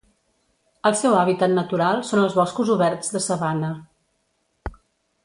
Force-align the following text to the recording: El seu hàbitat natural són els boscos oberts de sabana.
El 0.89 0.95
seu 1.01 1.17
hàbitat 1.17 1.53
natural 1.57 2.01
són 2.11 2.21
els 2.23 2.37
boscos 2.41 2.71
oberts 2.77 3.13
de 3.17 3.23
sabana. 3.27 3.73